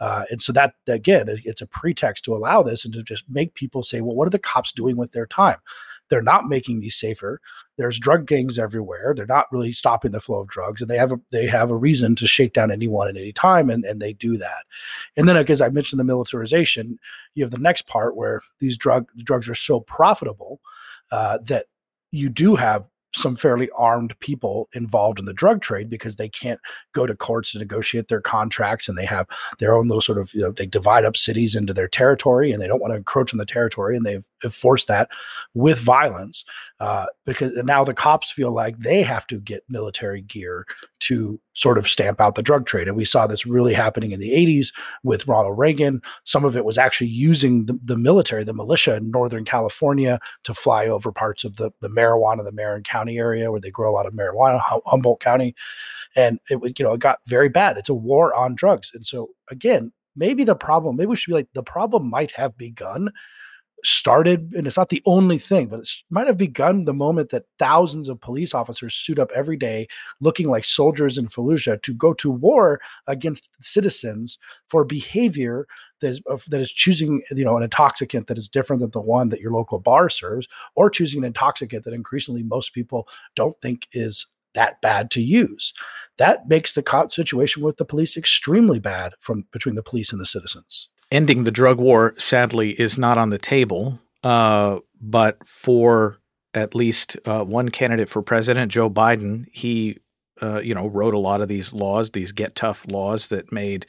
Uh, 0.00 0.24
and 0.30 0.42
so 0.42 0.52
that 0.52 0.74
again, 0.88 1.26
it's 1.28 1.60
a 1.60 1.66
pretext 1.66 2.24
to 2.24 2.34
allow 2.34 2.62
this 2.62 2.84
and 2.84 2.92
to 2.94 3.02
just 3.02 3.24
make 3.28 3.54
people 3.54 3.82
say, 3.82 4.00
well, 4.00 4.16
what 4.16 4.26
are 4.26 4.30
the 4.30 4.38
cops 4.38 4.72
doing 4.72 4.96
with 4.96 5.12
their 5.12 5.26
time? 5.26 5.58
They're 6.12 6.20
not 6.20 6.46
making 6.46 6.80
these 6.80 6.96
safer. 6.96 7.40
There's 7.78 7.98
drug 7.98 8.26
gangs 8.26 8.58
everywhere. 8.58 9.14
They're 9.16 9.24
not 9.24 9.50
really 9.50 9.72
stopping 9.72 10.10
the 10.10 10.20
flow 10.20 10.40
of 10.40 10.48
drugs, 10.48 10.82
and 10.82 10.90
they 10.90 10.98
have 10.98 11.10
a 11.10 11.18
they 11.30 11.46
have 11.46 11.70
a 11.70 11.74
reason 11.74 12.14
to 12.16 12.26
shake 12.26 12.52
down 12.52 12.70
anyone 12.70 13.08
at 13.08 13.16
any 13.16 13.32
time, 13.32 13.70
and, 13.70 13.82
and 13.82 13.98
they 13.98 14.12
do 14.12 14.36
that. 14.36 14.66
And 15.16 15.26
then, 15.26 15.38
as 15.38 15.62
I 15.62 15.70
mentioned, 15.70 16.00
the 16.00 16.04
militarization. 16.04 16.98
You 17.34 17.44
have 17.44 17.50
the 17.50 17.56
next 17.56 17.86
part 17.86 18.14
where 18.14 18.42
these 18.58 18.76
drug 18.76 19.08
drugs 19.24 19.48
are 19.48 19.54
so 19.54 19.80
profitable 19.80 20.60
uh, 21.10 21.38
that 21.44 21.64
you 22.10 22.28
do 22.28 22.56
have 22.56 22.86
some 23.14 23.36
fairly 23.36 23.68
armed 23.76 24.18
people 24.20 24.68
involved 24.72 25.18
in 25.18 25.24
the 25.24 25.32
drug 25.32 25.60
trade 25.60 25.88
because 25.90 26.16
they 26.16 26.28
can't 26.28 26.60
go 26.92 27.06
to 27.06 27.14
courts 27.14 27.52
to 27.52 27.58
negotiate 27.58 28.08
their 28.08 28.20
contracts 28.20 28.88
and 28.88 28.96
they 28.96 29.04
have 29.04 29.26
their 29.58 29.74
own 29.74 29.88
little 29.88 30.00
sort 30.00 30.18
of 30.18 30.32
you 30.34 30.40
know 30.40 30.50
they 30.50 30.66
divide 30.66 31.04
up 31.04 31.16
cities 31.16 31.54
into 31.54 31.74
their 31.74 31.88
territory 31.88 32.52
and 32.52 32.62
they 32.62 32.66
don't 32.66 32.80
want 32.80 32.92
to 32.92 32.96
encroach 32.96 33.32
on 33.32 33.38
the 33.38 33.46
territory 33.46 33.96
and 33.96 34.06
they've 34.06 34.24
enforced 34.44 34.88
that 34.88 35.08
with 35.54 35.78
violence 35.78 36.44
uh, 36.80 37.06
because 37.26 37.52
now 37.64 37.84
the 37.84 37.94
cops 37.94 38.32
feel 38.32 38.52
like 38.52 38.78
they 38.78 39.02
have 39.02 39.26
to 39.26 39.38
get 39.38 39.62
military 39.68 40.22
gear 40.22 40.66
to 41.00 41.40
sort 41.54 41.78
of 41.78 41.88
stamp 41.88 42.20
out 42.20 42.34
the 42.34 42.42
drug 42.42 42.66
trade. 42.66 42.88
And 42.88 42.96
we 42.96 43.04
saw 43.04 43.26
this 43.26 43.44
really 43.46 43.74
happening 43.74 44.12
in 44.12 44.20
the 44.20 44.30
80s 44.30 44.72
with 45.02 45.26
Ronald 45.26 45.58
Reagan. 45.58 46.00
Some 46.24 46.44
of 46.44 46.56
it 46.56 46.64
was 46.64 46.78
actually 46.78 47.08
using 47.08 47.66
the, 47.66 47.78
the 47.84 47.96
military, 47.96 48.44
the 48.44 48.54
militia 48.54 48.96
in 48.96 49.10
Northern 49.10 49.44
California 49.44 50.18
to 50.44 50.54
fly 50.54 50.86
over 50.86 51.12
parts 51.12 51.44
of 51.44 51.56
the, 51.56 51.70
the 51.80 51.90
marijuana, 51.90 52.44
the 52.44 52.52
Marin 52.52 52.82
County 52.82 53.18
area 53.18 53.50
where 53.50 53.60
they 53.60 53.70
grow 53.70 53.90
a 53.90 53.94
lot 53.94 54.06
of 54.06 54.14
marijuana, 54.14 54.60
Humboldt 54.86 55.20
County. 55.20 55.54
And 56.16 56.38
it, 56.50 56.78
you 56.78 56.84
know, 56.84 56.94
it 56.94 57.00
got 57.00 57.18
very 57.26 57.48
bad. 57.48 57.76
It's 57.76 57.88
a 57.88 57.94
war 57.94 58.34
on 58.34 58.54
drugs. 58.54 58.90
And 58.94 59.06
so 59.06 59.30
again, 59.50 59.92
maybe 60.16 60.44
the 60.44 60.54
problem, 60.54 60.96
maybe 60.96 61.06
we 61.06 61.16
should 61.16 61.30
be 61.30 61.36
like, 61.36 61.48
the 61.54 61.62
problem 61.62 62.08
might 62.08 62.32
have 62.32 62.56
begun 62.56 63.10
started, 63.84 64.52
and 64.54 64.66
it's 64.66 64.76
not 64.76 64.88
the 64.88 65.02
only 65.06 65.38
thing, 65.38 65.66
but 65.66 65.80
it 65.80 65.88
might 66.10 66.26
have 66.26 66.36
begun 66.36 66.84
the 66.84 66.94
moment 66.94 67.30
that 67.30 67.46
thousands 67.58 68.08
of 68.08 68.20
police 68.20 68.54
officers 68.54 68.94
suit 68.94 69.18
up 69.18 69.30
every 69.34 69.56
day 69.56 69.88
looking 70.20 70.48
like 70.48 70.64
soldiers 70.64 71.18
in 71.18 71.26
Fallujah 71.26 71.82
to 71.82 71.94
go 71.94 72.14
to 72.14 72.30
war 72.30 72.80
against 73.06 73.50
citizens 73.60 74.38
for 74.66 74.84
behavior 74.84 75.66
that 76.00 76.08
is, 76.08 76.20
that 76.48 76.60
is 76.60 76.72
choosing, 76.72 77.22
you 77.30 77.44
know, 77.44 77.56
an 77.56 77.62
intoxicant 77.62 78.26
that 78.28 78.38
is 78.38 78.48
different 78.48 78.80
than 78.80 78.90
the 78.90 79.00
one 79.00 79.30
that 79.30 79.40
your 79.40 79.52
local 79.52 79.78
bar 79.78 80.08
serves, 80.08 80.46
or 80.74 80.88
choosing 80.88 81.18
an 81.18 81.26
intoxicant 81.26 81.84
that 81.84 81.94
increasingly 81.94 82.42
most 82.42 82.74
people 82.74 83.08
don't 83.34 83.60
think 83.60 83.88
is 83.92 84.26
that 84.54 84.80
bad 84.82 85.10
to 85.10 85.22
use. 85.22 85.72
That 86.18 86.48
makes 86.48 86.74
the 86.74 87.06
situation 87.08 87.62
with 87.62 87.78
the 87.78 87.84
police 87.84 88.16
extremely 88.16 88.78
bad 88.78 89.14
from 89.20 89.46
between 89.50 89.74
the 89.74 89.82
police 89.82 90.12
and 90.12 90.20
the 90.20 90.26
citizens 90.26 90.88
ending 91.12 91.44
the 91.44 91.52
drug 91.52 91.78
war, 91.78 92.14
sadly, 92.18 92.70
is 92.70 92.98
not 92.98 93.18
on 93.18 93.30
the 93.30 93.38
table. 93.38 94.00
Uh, 94.24 94.78
but 95.00 95.46
for 95.46 96.18
at 96.54 96.74
least 96.74 97.16
uh, 97.26 97.44
one 97.44 97.68
candidate 97.68 98.08
for 98.08 98.22
president, 98.22 98.72
Joe 98.72 98.90
Biden, 98.90 99.46
he, 99.52 99.98
uh, 100.40 100.60
you 100.60 100.74
know, 100.74 100.86
wrote 100.86 101.14
a 101.14 101.18
lot 101.18 101.40
of 101.40 101.48
these 101.48 101.72
laws, 101.72 102.10
these 102.10 102.32
get 102.32 102.54
tough 102.54 102.86
laws 102.88 103.28
that 103.28 103.52
made 103.52 103.86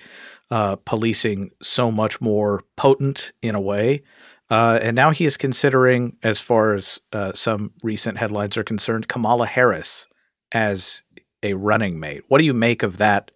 uh, 0.51 0.75
policing 0.77 1.51
so 1.61 1.91
much 1.91 2.19
more 2.21 2.63
potent 2.77 3.31
in 3.41 3.55
a 3.55 3.61
way. 3.61 4.03
Uh, 4.49 4.79
and 4.81 4.95
now 4.95 5.11
he 5.11 5.25
is 5.25 5.37
considering, 5.37 6.15
as 6.23 6.39
far 6.39 6.73
as 6.73 6.99
uh, 7.13 7.31
some 7.33 7.71
recent 7.81 8.17
headlines 8.17 8.57
are 8.57 8.63
concerned, 8.63 9.07
Kamala 9.07 9.47
Harris 9.47 10.07
as 10.51 11.03
a 11.41 11.53
running 11.53 11.99
mate. 11.99 12.23
What 12.27 12.39
do 12.39 12.45
you 12.45 12.53
make 12.53 12.83
of 12.83 12.97
that 12.97 13.31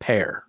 pair? 0.00 0.44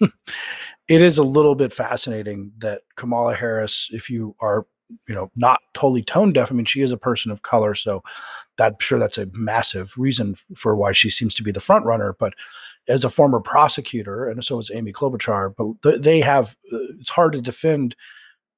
it 0.88 1.02
is 1.02 1.18
a 1.18 1.22
little 1.22 1.54
bit 1.54 1.72
fascinating 1.72 2.52
that 2.58 2.82
Kamala 2.96 3.34
Harris, 3.34 3.88
if 3.92 4.08
you 4.08 4.34
are, 4.40 4.66
you 5.06 5.14
know, 5.14 5.30
not 5.36 5.60
totally 5.74 6.02
tone 6.02 6.32
deaf, 6.32 6.50
I 6.50 6.54
mean, 6.54 6.64
she 6.64 6.80
is 6.80 6.92
a 6.92 6.96
person 6.96 7.30
of 7.30 7.42
color, 7.42 7.74
so 7.74 8.02
that 8.56 8.80
sure 8.80 8.98
that's 8.98 9.18
a 9.18 9.28
massive 9.32 9.92
reason 9.98 10.34
for 10.56 10.74
why 10.74 10.92
she 10.92 11.10
seems 11.10 11.34
to 11.34 11.42
be 11.42 11.52
the 11.52 11.60
front 11.60 11.84
runner. 11.84 12.16
But 12.18 12.32
as 12.88 13.04
a 13.04 13.10
former 13.10 13.40
prosecutor, 13.40 14.28
and 14.28 14.42
so 14.42 14.58
is 14.58 14.70
Amy 14.72 14.92
Klobuchar, 14.92 15.54
but 15.82 16.02
they 16.02 16.20
have 16.20 16.56
uh, 16.72 16.96
it's 16.98 17.10
hard 17.10 17.34
to 17.34 17.42
defend 17.42 17.94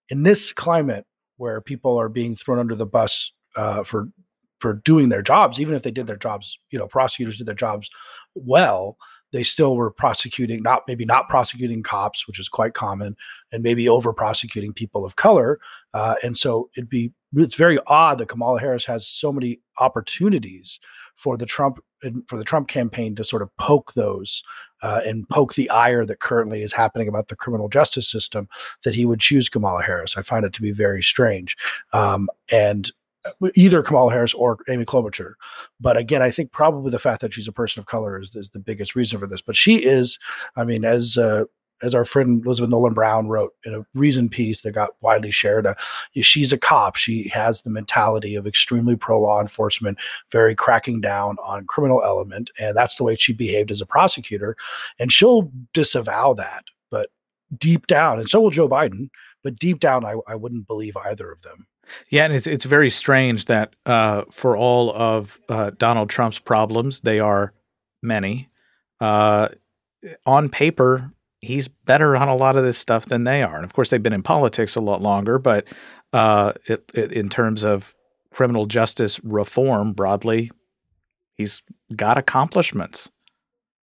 in 0.08 0.22
this 0.22 0.52
climate 0.52 1.06
where 1.36 1.60
people 1.60 1.98
are 1.98 2.08
being 2.08 2.36
thrown 2.36 2.58
under 2.60 2.76
the 2.76 2.86
bus 2.86 3.32
uh, 3.56 3.82
for 3.82 4.08
for 4.60 4.74
doing 4.74 5.08
their 5.08 5.22
jobs, 5.22 5.58
even 5.58 5.74
if 5.74 5.82
they 5.82 5.90
did 5.90 6.06
their 6.06 6.16
jobs, 6.16 6.58
you 6.70 6.78
know, 6.78 6.86
prosecutors 6.86 7.38
did 7.38 7.46
their 7.46 7.54
jobs 7.54 7.90
well 8.34 8.96
they 9.32 9.42
still 9.42 9.76
were 9.76 9.90
prosecuting 9.90 10.62
not 10.62 10.82
maybe 10.88 11.04
not 11.04 11.28
prosecuting 11.28 11.82
cops 11.82 12.26
which 12.26 12.38
is 12.38 12.48
quite 12.48 12.74
common 12.74 13.16
and 13.52 13.62
maybe 13.62 13.88
over 13.88 14.12
prosecuting 14.12 14.72
people 14.72 15.04
of 15.04 15.16
color. 15.16 15.60
Uh, 15.94 16.14
and 16.22 16.36
so 16.36 16.68
it'd 16.76 16.88
be 16.88 17.12
it's 17.34 17.54
very 17.54 17.78
odd 17.86 18.18
that 18.18 18.28
kamala 18.28 18.58
harris 18.58 18.84
has 18.84 19.06
so 19.06 19.32
many 19.32 19.60
opportunities 19.78 20.80
for 21.14 21.36
the 21.36 21.46
trump 21.46 21.78
for 22.26 22.36
the 22.36 22.44
trump 22.44 22.66
campaign 22.68 23.14
to 23.14 23.24
sort 23.24 23.42
of 23.42 23.54
poke 23.56 23.92
those 23.94 24.42
uh, 24.82 25.00
and 25.04 25.28
poke 25.28 25.54
the 25.54 25.68
ire 25.70 26.06
that 26.06 26.20
currently 26.20 26.62
is 26.62 26.72
happening 26.72 27.08
about 27.08 27.28
the 27.28 27.36
criminal 27.36 27.68
justice 27.68 28.08
system 28.08 28.48
that 28.84 28.94
he 28.94 29.04
would 29.04 29.20
choose 29.20 29.48
kamala 29.48 29.82
harris. 29.82 30.16
I 30.16 30.22
find 30.22 30.44
it 30.44 30.52
to 30.54 30.62
be 30.62 30.72
very 30.72 31.02
strange. 31.02 31.56
Um, 31.92 32.28
and 32.50 32.90
either 33.54 33.82
Kamala 33.82 34.12
Harris 34.12 34.34
or 34.34 34.58
Amy 34.68 34.84
Klobuchar. 34.84 35.34
But 35.80 35.96
again, 35.96 36.22
I 36.22 36.30
think 36.30 36.52
probably 36.52 36.90
the 36.90 36.98
fact 36.98 37.20
that 37.20 37.34
she's 37.34 37.48
a 37.48 37.52
person 37.52 37.80
of 37.80 37.86
color 37.86 38.18
is, 38.18 38.34
is 38.34 38.50
the 38.50 38.58
biggest 38.58 38.94
reason 38.94 39.18
for 39.18 39.26
this. 39.26 39.42
But 39.42 39.56
she 39.56 39.84
is, 39.84 40.18
I 40.56 40.64
mean, 40.64 40.84
as 40.84 41.16
uh, 41.16 41.44
as 41.82 41.94
our 41.94 42.04
friend 42.04 42.44
Elizabeth 42.44 42.70
Nolan 42.70 42.92
Brown 42.92 43.28
wrote 43.28 43.54
in 43.64 43.74
a 43.74 43.86
reason 43.94 44.28
piece 44.28 44.60
that 44.62 44.72
got 44.72 44.90
widely 45.00 45.30
shared, 45.30 45.66
uh, 45.66 45.74
she's 46.20 46.52
a 46.52 46.58
cop. 46.58 46.96
She 46.96 47.28
has 47.28 47.62
the 47.62 47.70
mentality 47.70 48.34
of 48.34 48.46
extremely 48.46 48.96
pro 48.96 49.20
law 49.20 49.40
enforcement, 49.40 49.98
very 50.30 50.54
cracking 50.54 51.00
down 51.00 51.36
on 51.42 51.66
criminal 51.66 52.02
element, 52.02 52.50
and 52.58 52.76
that's 52.76 52.96
the 52.96 53.04
way 53.04 53.16
she 53.16 53.32
behaved 53.32 53.70
as 53.70 53.80
a 53.80 53.86
prosecutor. 53.86 54.56
And 54.98 55.12
she'll 55.12 55.50
disavow 55.72 56.34
that, 56.34 56.64
but 56.90 57.10
deep 57.56 57.86
down, 57.86 58.18
and 58.18 58.28
so 58.28 58.40
will 58.40 58.50
Joe 58.50 58.68
Biden. 58.68 59.08
But 59.42 59.56
deep 59.56 59.80
down, 59.80 60.04
I, 60.04 60.16
I 60.26 60.34
wouldn't 60.34 60.66
believe 60.66 60.96
either 60.98 61.30
of 61.32 61.40
them. 61.42 61.66
Yeah, 62.08 62.24
and 62.24 62.34
it's 62.34 62.46
it's 62.46 62.64
very 62.64 62.90
strange 62.90 63.46
that 63.46 63.74
uh, 63.86 64.24
for 64.30 64.56
all 64.56 64.92
of 64.94 65.38
uh, 65.48 65.70
Donald 65.78 66.10
Trump's 66.10 66.38
problems, 66.38 67.00
they 67.02 67.20
are 67.20 67.52
many. 68.02 68.48
Uh, 69.00 69.48
on 70.26 70.48
paper, 70.48 71.10
he's 71.40 71.68
better 71.68 72.16
on 72.16 72.28
a 72.28 72.36
lot 72.36 72.56
of 72.56 72.64
this 72.64 72.78
stuff 72.78 73.06
than 73.06 73.24
they 73.24 73.42
are, 73.42 73.56
and 73.56 73.64
of 73.64 73.72
course, 73.72 73.90
they've 73.90 74.02
been 74.02 74.12
in 74.12 74.22
politics 74.22 74.76
a 74.76 74.80
lot 74.80 75.02
longer. 75.02 75.38
But 75.38 75.66
uh, 76.12 76.52
it, 76.66 76.90
it, 76.94 77.12
in 77.12 77.28
terms 77.28 77.64
of 77.64 77.94
criminal 78.32 78.66
justice 78.66 79.20
reform 79.24 79.92
broadly, 79.92 80.50
he's 81.36 81.62
got 81.94 82.18
accomplishments. 82.18 83.10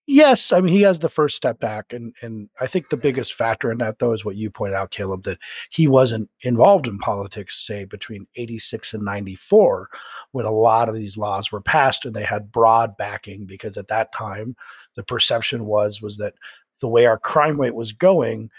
Yes, 0.08 0.52
I 0.52 0.62
mean 0.62 0.74
he 0.74 0.82
has 0.82 1.00
the 1.00 1.10
First 1.10 1.36
Step 1.38 1.64
Act, 1.64 1.94
and 1.94 2.14
and 2.22 2.50
I 2.60 2.66
think 2.68 2.90
the 2.90 2.98
biggest 2.98 3.34
factor 3.34 3.72
in 3.72 3.78
that 3.78 4.00
though 4.00 4.14
is 4.14 4.26
what 4.26 4.36
you 4.36 4.50
pointed 4.50 4.76
out, 4.76 4.92
Caleb, 4.92 5.24
that 5.24 5.38
he 5.70 5.88
wasn't 5.88 6.30
involved 6.42 6.88
in 6.88 6.98
politics, 6.98 7.66
say 7.66 7.86
between 7.86 8.26
eighty 8.36 8.58
six 8.58 8.94
and 8.94 9.04
ninety 9.06 9.36
four, 9.36 9.90
when 10.32 10.46
a 10.46 10.52
lot 10.52 10.90
of 10.90 10.96
these 10.96 11.18
laws 11.18 11.52
were 11.52 11.62
passed 11.62 12.04
and 12.06 12.16
they 12.16 12.24
had 12.24 12.52
broad 12.52 12.98
backing, 12.98 13.46
because 13.46 13.78
at 13.78 13.88
that 13.90 14.12
time 14.12 14.56
the 14.96 15.04
perception 15.04 15.66
was 15.66 16.02
was 16.02 16.18
that 16.18 16.34
the 16.82 16.88
way 16.90 17.06
our 17.06 17.20
crime 17.20 17.62
rate 17.62 17.76
was 17.76 17.92
going, 17.92 18.50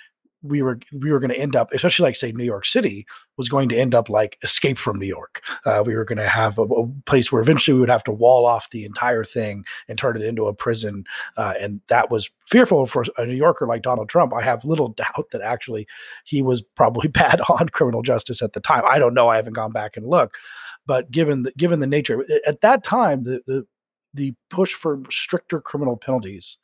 we 0.43 0.63
were 0.63 0.79
we 0.93 1.13
were 1.13 1.21
going 1.21 1.31
to 1.31 1.39
end 1.39 1.55
up, 1.55 1.73
especially 1.73 2.05
like 2.05 2.17
say 2.17 2.33
New 2.33 2.45
York 2.45 2.67
City 2.67 3.07
was 3.37 3.49
going 3.49 3.69
to 3.69 3.79
end 3.79 3.95
up 3.95 4.09
like 4.09 4.39
Escape 4.43 4.79
from 4.79 4.99
New 4.99 5.07
York. 5.07 5.43
Uh, 5.65 5.83
we 5.87 5.95
were 5.95 6.05
going 6.05 6.19
to 6.19 6.29
have 6.29 6.59
a, 6.59 6.63
a, 6.63 6.89
place 7.07 7.31
where 7.31 7.41
eventually 7.41 7.75
we 7.75 7.81
would 7.81 7.89
have 7.89 8.05
to 8.05 8.13
wall 8.13 8.45
off 8.45 8.71
the 8.71 8.85
entire 8.85 9.25
thing 9.25 9.65
and 9.89 9.99
turn 9.99 10.17
it 10.17 10.23
into 10.23 10.47
a 10.47 10.55
prison, 10.55 11.05
uh, 11.37 11.55
and 11.61 11.81
that 11.89 12.11
was 12.11 12.31
fearful 12.47 12.87
for 12.87 13.05
a 13.19 13.27
New 13.27 13.35
Yorker 13.35 13.67
like 13.67 13.83
Donald 13.83 14.09
Trump. 14.09 14.33
I 14.35 14.43
have 14.43 14.65
little 14.65 14.89
doubt 14.89 15.31
that 15.33 15.43
actually 15.43 15.87
he 16.25 16.43
was 16.43 16.63
probably 16.63 17.09
bad 17.23 17.41
on 17.49 17.69
criminal 17.69 18.03
justice 18.03 18.43
at 18.43 18.53
the 18.53 18.61
time. 18.61 18.83
I 18.87 18.99
don't 18.99 19.15
know. 19.15 19.29
I 19.29 19.37
haven't 19.37 19.55
gone 19.55 19.73
back 19.73 19.97
and 19.97 20.07
looked, 20.07 20.37
but 20.87 21.11
given 21.11 21.45
the 21.45 21.53
given 21.53 21.81
the 21.81 21.87
nature 21.87 22.25
at 22.47 22.61
that 22.63 22.83
time, 22.83 23.25
the 23.25 23.41
the 23.47 23.67
the 24.15 24.35
push 24.51 24.75
for 24.75 25.03
stricter 25.11 25.61
criminal 25.61 25.97
penalties 25.97 26.59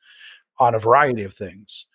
on 0.58 0.74
a 0.74 0.78
variety 0.78 1.22
of 1.22 1.34
things 1.34 1.86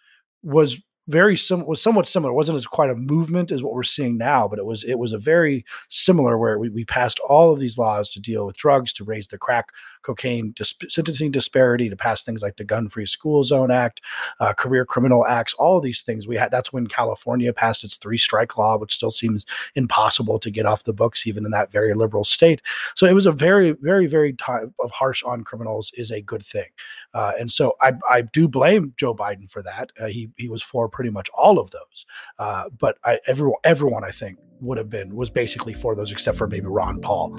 was 0.42 0.82
very 1.08 1.36
sim 1.36 1.66
was 1.66 1.82
somewhat 1.82 2.08
similar. 2.08 2.32
It 2.32 2.36
wasn't 2.36 2.56
as 2.56 2.66
quite 2.66 2.90
a 2.90 2.96
movement 2.96 3.52
as 3.52 3.62
what 3.62 3.74
we're 3.74 3.84
seeing 3.84 4.18
now, 4.18 4.48
but 4.48 4.58
it 4.58 4.66
was 4.66 4.84
it 4.84 4.98
was 4.98 5.12
a 5.12 5.18
very 5.18 5.66
similar 5.90 6.38
where 6.38 6.58
we, 6.58 6.70
we 6.70 6.86
passed 6.86 7.20
all 7.20 7.52
of 7.52 7.60
these 7.60 7.78
laws 7.78 8.10
to 8.12 8.22
deal 8.22 8.46
with 8.46 8.56
drugs, 8.56 8.94
to 8.94 9.04
raise 9.04 9.28
the 9.28 9.38
crack 9.38 9.70
cocaine 10.02 10.54
sentencing 10.90 11.32
disparity, 11.32 11.90
to 11.90 11.96
pass 11.96 12.24
things 12.24 12.42
like 12.42 12.56
the 12.56 12.64
Gun 12.64 12.88
Free 12.88 13.06
School 13.06 13.44
Zone 13.44 13.72
Act, 13.72 14.02
uh, 14.40 14.54
Career 14.54 14.86
Criminal 14.86 15.26
Acts, 15.26 15.54
all 15.56 15.78
of 15.78 15.84
these 15.84 16.02
things. 16.02 16.26
We 16.26 16.38
had 16.38 16.52
that's 16.52 16.72
when 16.72 16.88
California 16.88 17.52
passed 17.52 17.84
its 17.84 17.98
three 17.98 18.18
strike 18.18 18.58
law, 18.58 18.78
which 18.78 18.94
still 18.94 19.12
seems 19.12 19.46
impossible 19.76 20.40
to 20.40 20.50
get 20.50 20.66
off 20.66 20.84
the 20.84 20.94
books, 20.94 21.28
even 21.28 21.46
in 21.46 21.52
that 21.52 21.72
very 21.72 21.94
liberal 21.94 22.24
state. 22.24 22.62
So 22.96 23.06
it 23.08 23.14
was 23.14 23.26
a 23.26 23.32
very, 23.34 23.72
very, 23.72 24.08
very 24.08 24.34
type 24.34 24.72
of 24.80 24.92
harsh 24.92 25.22
on 25.24 25.44
criminals 25.44 25.92
is 25.98 26.12
a 26.12 26.22
good 26.22 26.46
thing, 26.46 26.68
uh, 27.14 27.34
and 27.38 27.52
so 27.52 27.74
I 27.82 27.94
I 28.10 28.22
do 28.22 28.48
blame 28.48 28.94
Joe 28.96 29.14
Biden 29.14 29.50
for 29.50 29.62
that. 29.64 29.92
Uh, 30.00 30.06
he 30.06 30.30
he 30.38 30.48
was 30.48 30.62
for 30.64 30.93
pretty 30.94 31.10
much 31.10 31.30
all 31.38 31.60
of 31.60 31.72
those. 31.72 32.06
Uh, 32.40 32.70
but 32.80 32.98
I, 33.04 33.20
everyone, 33.28 33.60
everyone 33.64 34.04
I 34.04 34.12
think 34.12 34.38
would 34.62 34.78
have 34.78 34.90
been 34.90 35.16
was 35.16 35.30
basically 35.30 35.74
for 35.74 35.96
those, 35.96 36.12
except 36.12 36.38
for 36.38 36.48
maybe 36.48 36.68
Ron 36.68 37.02
Paul. 37.02 37.36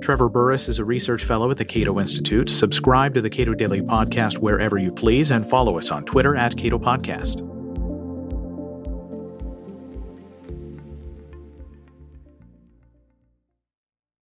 Trevor 0.00 0.28
Burrus 0.28 0.68
is 0.68 0.78
a 0.78 0.84
research 0.84 1.24
fellow 1.24 1.50
at 1.50 1.56
the 1.56 1.64
Cato 1.64 1.98
Institute. 1.98 2.50
Subscribe 2.50 3.14
to 3.14 3.22
the 3.22 3.30
Cato 3.30 3.54
Daily 3.54 3.80
Podcast 3.80 4.38
wherever 4.38 4.76
you 4.76 4.92
please 4.92 5.30
and 5.30 5.48
follow 5.48 5.78
us 5.78 5.90
on 5.90 6.04
Twitter 6.04 6.36
at 6.36 6.56
Cato 6.58 6.78
Podcast. 6.78 7.53